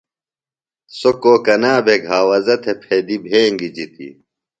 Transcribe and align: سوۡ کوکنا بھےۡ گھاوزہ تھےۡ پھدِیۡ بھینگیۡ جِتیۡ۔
سوۡ 0.97 1.15
کوکنا 1.21 1.73
بھےۡ 1.85 2.01
گھاوزہ 2.07 2.55
تھےۡ 2.63 2.77
پھدِیۡ 2.83 3.21
بھینگیۡ 3.25 3.73
جِتیۡ۔ 3.75 4.13